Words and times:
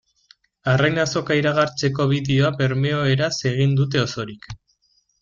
Arrain 0.71 0.95
Azoka 1.01 1.35
iragartzeko 1.39 2.07
bideoa 2.13 2.51
bermeoeraz 2.63 3.31
egin 3.51 3.77
dute 3.81 4.03
osorik. 4.09 4.49